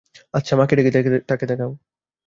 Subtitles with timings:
[0.33, 1.71] আচ্ছা, মাকে ডাকি, তাঁকে দেখাও।